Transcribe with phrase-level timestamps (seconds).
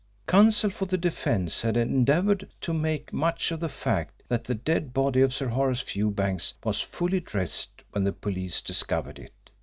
[0.25, 4.93] Counsel for the defence had endeavoured to make much of the fact that the dead
[4.95, 9.51] body of Sir Horace Fewbanks was fully dressed when the police discovered it.